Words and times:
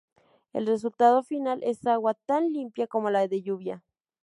El 0.51 0.65
resultado 0.65 1.21
final 1.21 1.61
es 1.61 1.85
agua 1.85 2.15
tan 2.15 2.51
limpia 2.51 2.87
como 2.87 3.11
la 3.11 3.27
de 3.27 3.43
lluvia. 3.43 3.83